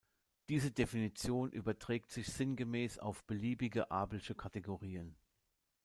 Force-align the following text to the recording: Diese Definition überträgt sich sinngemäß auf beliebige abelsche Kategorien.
Diese 0.49 0.71
Definition 0.71 1.51
überträgt 1.51 2.09
sich 2.11 2.25
sinngemäß 2.25 2.97
auf 2.97 3.23
beliebige 3.25 3.91
abelsche 3.91 4.33
Kategorien. 4.33 5.15